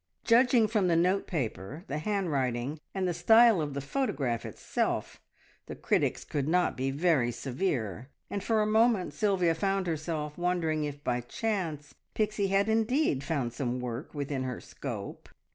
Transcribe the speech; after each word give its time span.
Judging 0.23 0.67
from 0.67 0.87
the 0.87 0.95
note 0.95 1.27
paper, 1.27 1.83
the 1.87 1.99
handwriting, 1.99 2.79
and 2.95 3.07
the 3.07 3.13
style 3.13 3.61
of 3.61 3.75
the 3.75 3.81
photograph 3.81 4.47
itself, 4.47 5.21
the 5.67 5.75
critics 5.75 6.23
could 6.23 6.47
not 6.47 6.75
be 6.75 6.89
very 6.89 7.29
severe, 7.31 8.09
and 8.27 8.43
for 8.43 8.63
a 8.63 8.65
moment 8.65 9.13
Sylvia 9.13 9.53
found 9.53 9.85
herself 9.85 10.39
wondering 10.39 10.85
if 10.85 11.03
by 11.03 11.21
chance 11.21 11.93
Pixie 12.15 12.47
had 12.47 12.67
indeed 12.67 13.23
found 13.23 13.53
some 13.53 13.79
work 13.79 14.11
within 14.15 14.41
her 14.41 14.59
scope. 14.59 15.29